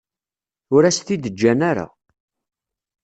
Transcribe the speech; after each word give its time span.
Ur 0.75 0.83
as-t-id-ǧǧan 0.83 1.59
ara. 1.69 1.85